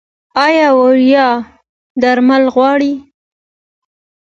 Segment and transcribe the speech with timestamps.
[0.45, 1.27] ایا وړیا
[2.01, 2.93] درمل غواړئ؟